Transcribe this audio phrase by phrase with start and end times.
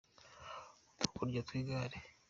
[1.01, 1.97] Udukoryo tw’igare